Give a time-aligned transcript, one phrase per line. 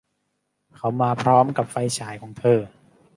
[0.75, 2.59] เข้ามาพร้อมกับไฟฉายของเธอ